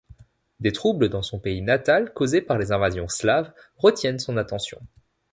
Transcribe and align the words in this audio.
Des 0.59 0.71
troubles 0.71 1.09
dans 1.09 1.21
son 1.21 1.37
pays 1.39 1.61
natal, 1.61 2.11
causés 2.11 2.41
par 2.41 2.57
les 2.57 2.71
invasions 2.71 3.07
slaves, 3.07 3.53
retiennent 3.77 4.17
son 4.17 4.35
attention. 4.37 4.81